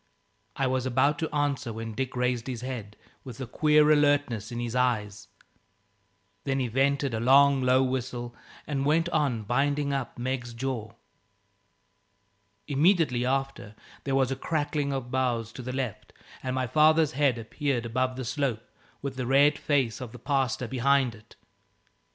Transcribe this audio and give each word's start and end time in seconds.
I 0.55 0.65
was 0.65 0.87
about 0.87 1.19
to 1.19 1.29
answer 1.29 1.71
when 1.71 1.93
Dick 1.93 2.15
raised 2.15 2.47
his 2.47 2.61
head, 2.61 2.97
with 3.23 3.39
a 3.39 3.45
queer 3.45 3.91
alertness 3.91 4.51
in 4.51 4.59
his 4.59 4.75
eyes. 4.75 5.27
Then 6.43 6.57
he 6.59 6.67
vented 6.69 7.13
a 7.13 7.19
long, 7.19 7.61
low 7.61 7.83
whistle, 7.83 8.33
and 8.65 8.83
went 8.83 9.07
on 9.09 9.43
binding 9.43 9.93
up 9.93 10.17
Meg's 10.17 10.55
jaw. 10.55 10.93
Immediately 12.67 13.27
after, 13.27 13.75
there 14.03 14.15
was 14.15 14.31
a 14.31 14.35
crackling 14.35 14.91
of 14.91 15.11
boughs 15.11 15.51
to 15.51 15.61
the 15.61 15.71
left 15.71 16.13
and 16.41 16.55
my 16.55 16.65
father's 16.65 17.11
head 17.11 17.37
appeared 17.37 17.85
above 17.85 18.15
the 18.15 18.25
slope, 18.25 18.63
with 19.03 19.17
the 19.17 19.27
red 19.27 19.55
face 19.59 20.01
of 20.01 20.13
the 20.13 20.17
pastor 20.17 20.67
behind 20.67 21.13
it. 21.13 21.35